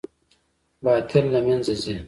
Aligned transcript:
باطل 0.85 1.25
له 1.33 1.39
منځه 1.47 1.73
ځي 1.81 1.95